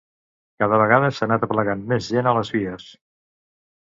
[0.61, 2.89] Cada vegada s’ha anat aplegant més gent a les vies.